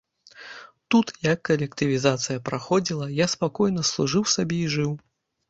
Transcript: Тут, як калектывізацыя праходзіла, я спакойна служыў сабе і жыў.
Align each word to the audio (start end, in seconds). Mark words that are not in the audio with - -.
Тут, 0.95 1.11
як 1.31 1.39
калектывізацыя 1.49 2.43
праходзіла, 2.49 3.05
я 3.19 3.29
спакойна 3.35 3.87
служыў 3.93 4.27
сабе 4.35 4.61
і 4.65 4.73
жыў. 4.79 4.91